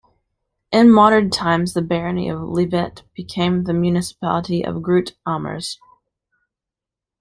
In 0.71 0.91
modern 0.91 1.29
times 1.29 1.75
the 1.75 1.81
barony 1.83 2.27
of 2.27 2.39
Liesvelt 2.41 3.03
became 3.13 3.65
the 3.65 3.73
municipality 3.75 4.65
of 4.65 4.81
Groot-Ammers. 4.81 5.77